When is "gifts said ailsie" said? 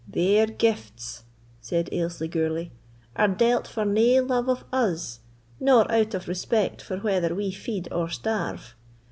0.47-2.27